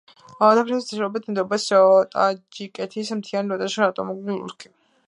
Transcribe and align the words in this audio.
დერეფნიდან 0.37 0.79
ჩრდილოეთით 0.85 1.29
მდებარეობს 1.33 2.09
ტაჯიკეთის 2.17 3.13
მთიანი 3.21 3.55
ბადახშანის 3.57 3.91
ავტონომიური 3.93 4.43
ოლქი. 4.49 4.77